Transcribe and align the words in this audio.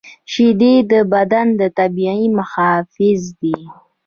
شیدې 0.31 0.73
د 0.91 0.93
بدن 1.13 1.47
طبیعي 1.77 2.25
محافظ 2.37 3.21
دي 3.39 3.57